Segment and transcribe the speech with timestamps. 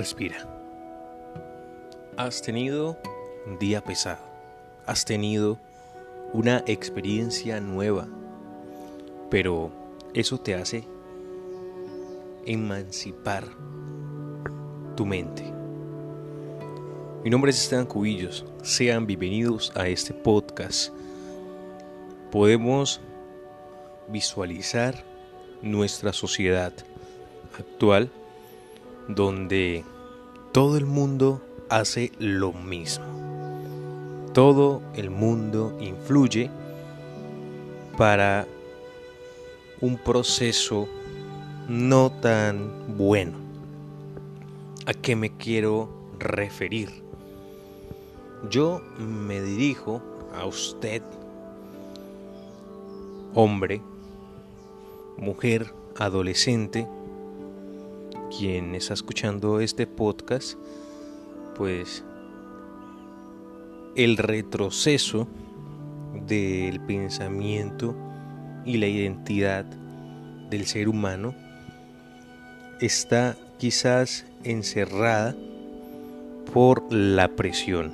[0.00, 0.48] Respira.
[2.16, 2.96] Has tenido
[3.46, 4.22] un día pesado.
[4.86, 5.58] Has tenido
[6.32, 8.08] una experiencia nueva.
[9.28, 9.70] Pero
[10.14, 10.84] eso te hace
[12.46, 13.44] emancipar
[14.96, 15.44] tu mente.
[17.22, 18.46] Mi nombre es Esteban Cubillos.
[18.62, 20.94] Sean bienvenidos a este podcast.
[22.32, 23.02] Podemos
[24.08, 25.04] visualizar
[25.60, 26.72] nuestra sociedad
[27.58, 28.10] actual
[29.14, 29.84] donde
[30.52, 33.04] todo el mundo hace lo mismo.
[34.32, 36.50] Todo el mundo influye
[37.96, 38.46] para
[39.80, 40.88] un proceso
[41.68, 43.38] no tan bueno.
[44.86, 45.88] ¿A qué me quiero
[46.18, 47.02] referir?
[48.48, 50.00] Yo me dirijo
[50.34, 51.02] a usted,
[53.34, 53.82] hombre,
[55.18, 56.86] mujer, adolescente,
[58.36, 60.54] quien está escuchando este podcast,
[61.56, 62.04] pues
[63.96, 65.28] el retroceso
[66.26, 67.96] del pensamiento
[68.64, 71.34] y la identidad del ser humano
[72.80, 75.34] está quizás encerrada
[76.52, 77.92] por la presión,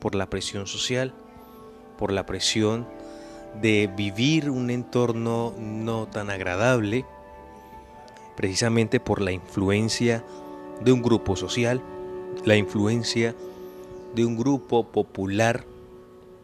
[0.00, 1.14] por la presión social,
[1.98, 2.86] por la presión
[3.60, 7.04] de vivir un entorno no tan agradable,
[8.40, 10.24] precisamente por la influencia
[10.82, 11.82] de un grupo social,
[12.46, 13.36] la influencia
[14.14, 15.66] de un grupo popular,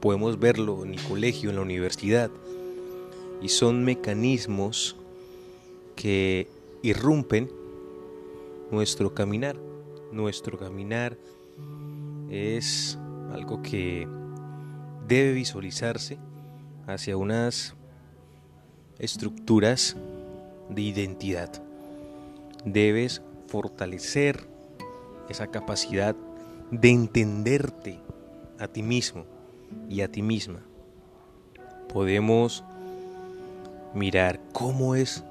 [0.00, 2.30] podemos verlo en el colegio, en la universidad,
[3.42, 4.96] y son mecanismos
[5.94, 6.48] que
[6.80, 7.50] irrumpen
[8.70, 9.58] nuestro caminar.
[10.12, 11.18] Nuestro caminar
[12.30, 12.98] es
[13.34, 14.08] algo que
[15.06, 16.16] debe visualizarse
[16.86, 17.74] hacia unas
[18.98, 19.94] estructuras
[20.70, 21.62] de identidad
[22.64, 24.46] debes fortalecer
[25.28, 26.16] esa capacidad
[26.70, 27.98] de entenderte
[28.58, 29.24] a ti mismo
[29.88, 30.60] y a ti misma.
[31.92, 32.64] Podemos
[33.94, 35.22] mirar cómo es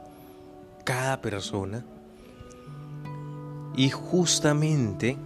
[0.84, 1.84] cada persona
[3.75, 5.18] y justamente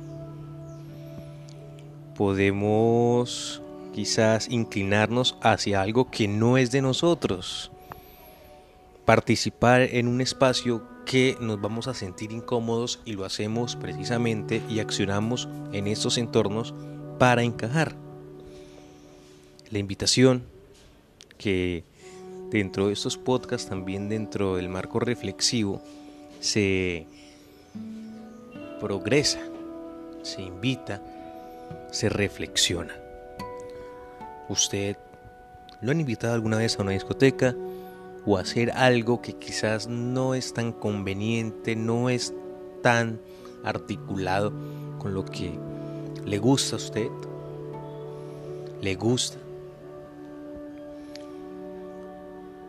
[2.16, 3.62] podemos
[3.94, 7.72] quizás inclinarnos hacia algo que no es de nosotros.
[9.06, 14.80] Participar en un espacio que nos vamos a sentir incómodos y lo hacemos precisamente y
[14.80, 16.74] accionamos en estos entornos
[17.20, 17.96] para encajar.
[19.70, 20.44] La invitación
[21.38, 21.84] que
[22.50, 25.82] dentro de estos podcasts, también dentro del marco reflexivo,
[26.40, 27.06] se
[28.80, 29.40] progresa,
[30.24, 31.02] se invita,
[31.92, 32.94] se reflexiona.
[34.50, 34.98] ¿Usted
[35.82, 37.56] lo han invitado alguna vez a una discoteca?
[38.26, 42.34] O hacer algo que quizás no es tan conveniente, no es
[42.82, 43.20] tan
[43.64, 44.52] articulado
[45.00, 45.58] con lo que
[46.26, 47.10] le gusta a usted,
[48.82, 49.38] le gusta.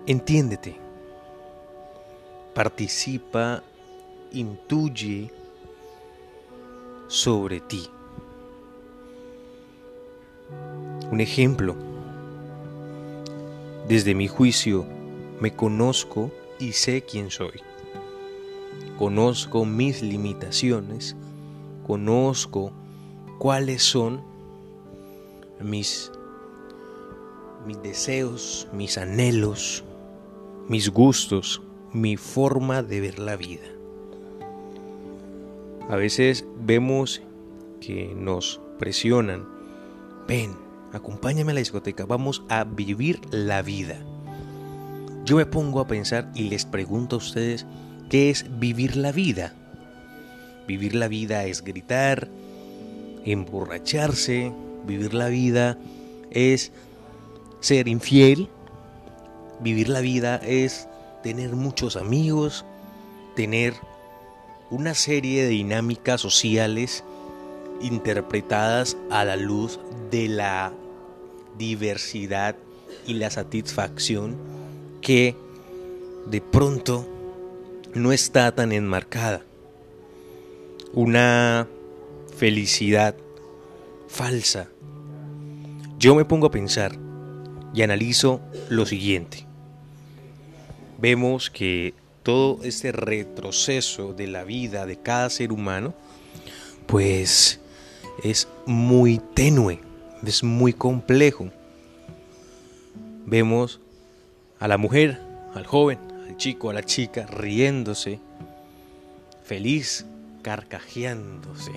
[0.07, 0.77] Entiéndete,
[2.55, 3.63] participa,
[4.33, 5.31] intuye
[7.09, 7.89] sobre ti.
[11.11, 11.75] Un ejemplo,
[13.89, 14.96] desde mi juicio,
[15.41, 17.61] me conozco y sé quién soy.
[18.99, 21.17] Conozco mis limitaciones,
[21.87, 22.73] conozco
[23.39, 24.23] cuáles son
[25.61, 26.11] mis,
[27.67, 29.85] mis deseos, mis anhelos,
[30.69, 33.67] mis gustos, mi forma de ver la vida.
[35.89, 37.23] A veces vemos
[37.81, 39.47] que nos presionan.
[40.27, 40.57] Ven,
[40.93, 44.05] acompáñame a la discoteca, vamos a vivir la vida.
[45.27, 47.67] Yo me pongo a pensar y les pregunto a ustedes,
[48.09, 49.55] ¿qué es vivir la vida?
[50.69, 52.29] Vivir la vida es gritar,
[53.25, 54.53] emborracharse,
[54.87, 55.79] vivir la vida
[56.31, 56.71] es
[57.59, 58.49] ser infiel,
[59.59, 60.87] vivir la vida es
[61.25, 62.65] tener muchos amigos,
[63.35, 63.75] tener
[64.71, 67.03] una serie de dinámicas sociales
[67.81, 69.81] interpretadas a la luz
[70.13, 70.73] de la
[71.59, 72.55] diversidad
[73.09, 74.56] y la satisfacción
[75.01, 75.37] que
[76.27, 77.07] de pronto
[77.95, 79.43] no está tan enmarcada.
[80.93, 81.69] Una
[82.37, 83.17] felicidad
[84.09, 84.69] falsa.
[85.99, 86.97] Yo me pongo a pensar
[87.75, 89.47] y analizo lo siguiente.
[90.99, 95.95] Vemos que todo este retroceso de la vida de cada ser humano,
[96.87, 97.61] pues
[98.25, 99.81] es muy tenue,
[100.25, 101.51] es muy complejo.
[103.27, 103.81] Vemos
[104.59, 105.21] a la mujer,
[105.55, 105.99] al joven,
[106.29, 108.21] al chico, a la chica, riéndose,
[109.43, 110.07] feliz,
[110.43, 111.73] carcajeándose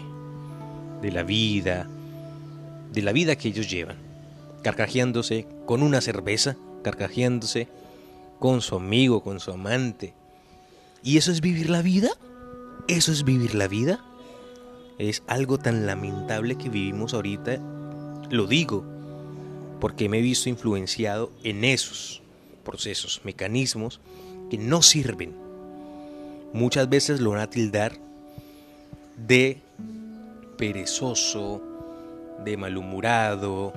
[1.01, 1.87] de la vida,
[2.91, 3.97] de la vida que ellos llevan,
[4.63, 7.67] carcajeándose con una cerveza, carcajeándose
[8.39, 10.13] con su amigo, con su amante.
[11.03, 12.09] ¿Y eso es vivir la vida?
[12.87, 14.03] ¿Eso es vivir la vida?
[14.97, 17.59] Es algo tan lamentable que vivimos ahorita,
[18.29, 18.83] lo digo,
[19.79, 22.21] porque me he visto influenciado en esos
[22.69, 23.99] procesos, mecanismos
[24.51, 25.33] que no sirven.
[26.53, 27.93] Muchas veces lo van a tildar
[29.17, 29.59] de
[30.55, 31.63] perezoso,
[32.45, 33.73] de malhumorado,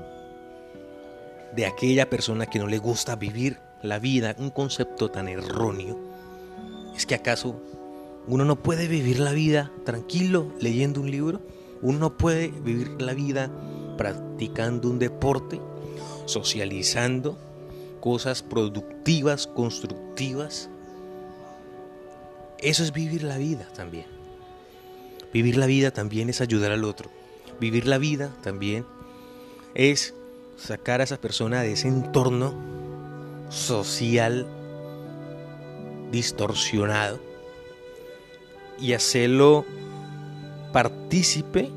[1.56, 5.98] de aquella persona que no le gusta vivir la vida, un concepto tan erróneo.
[6.94, 7.62] ¿Es que acaso
[8.26, 11.40] uno no puede vivir la vida tranquilo leyendo un libro?
[11.80, 13.50] ¿Uno no puede vivir la vida
[13.96, 15.60] practicando un deporte?
[16.26, 17.38] ¿Socializando?
[18.02, 20.68] ¿Cosas productivas, constructivas?
[22.58, 24.06] Eso es vivir la vida también.
[25.32, 27.10] Vivir la vida también es ayudar al otro.
[27.60, 28.84] Vivir la vida también
[29.76, 30.14] es
[30.56, 32.54] sacar a esa persona de ese entorno
[33.50, 34.48] social
[36.10, 37.20] distorsionado
[38.80, 39.64] y hacerlo
[40.72, 41.70] partícipe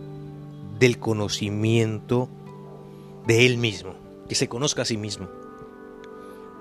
[0.80, 2.30] del conocimiento
[3.28, 3.94] de él mismo,
[4.28, 5.45] que se conozca a sí mismo.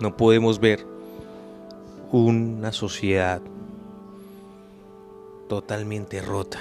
[0.00, 0.86] No podemos ver
[2.10, 3.40] una sociedad
[5.48, 6.60] totalmente rota.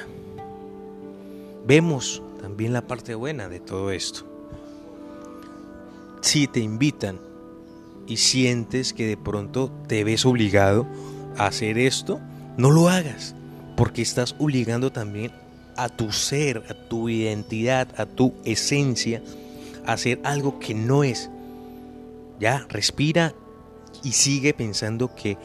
[1.66, 4.26] Vemos también la parte buena de todo esto.
[6.22, 7.20] Si te invitan
[8.08, 10.86] y sientes que de pronto te ves obligado
[11.38, 12.20] a hacer esto,
[12.58, 13.36] no lo hagas,
[13.76, 15.32] porque estás obligando también
[15.76, 19.24] a tu ser, a tu identidad, a tu esencia,
[19.86, 21.30] a hacer algo que no es.
[22.40, 23.34] Ya, respira
[24.04, 25.38] y sigue pensando que,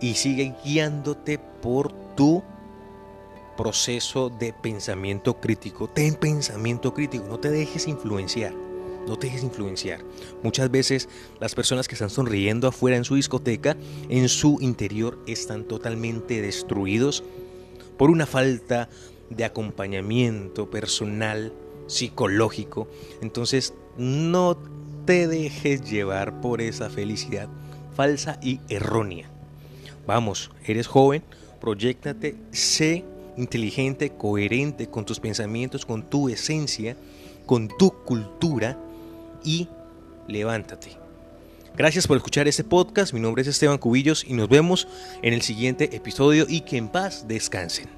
[0.00, 2.42] y sigue guiándote por tu
[3.56, 5.88] proceso de pensamiento crítico.
[5.88, 8.52] Ten pensamiento crítico, no te dejes influenciar.
[9.06, 10.00] No te dejes influenciar.
[10.44, 11.08] Muchas veces
[11.40, 13.76] las personas que están sonriendo afuera en su discoteca,
[14.08, 17.24] en su interior están totalmente destruidos
[17.96, 18.88] por una falta
[19.28, 21.52] de acompañamiento personal,
[21.88, 22.88] psicológico.
[23.20, 24.56] Entonces, no
[25.04, 27.48] te dejes llevar por esa felicidad
[27.94, 29.28] falsa y errónea.
[30.06, 31.22] Vamos, eres joven,
[31.60, 33.04] proyectate, sé
[33.36, 36.96] inteligente, coherente con tus pensamientos, con tu esencia,
[37.46, 38.78] con tu cultura
[39.44, 39.68] y
[40.28, 40.96] levántate.
[41.76, 43.14] Gracias por escuchar este podcast.
[43.14, 44.88] Mi nombre es Esteban Cubillos y nos vemos
[45.22, 47.88] en el siguiente episodio y que en paz descansen.